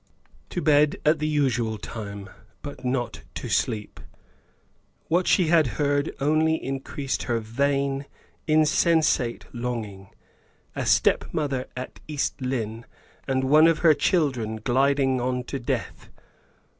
[0.49, 2.27] To bed at the usual time,
[2.63, 3.99] but not to sleep.
[5.09, 8.07] What she had heard only increased her vain,
[8.47, 10.09] insensate longing.
[10.75, 12.87] A stepmother at East Lynne,
[13.27, 16.09] and one of her children gliding on to death!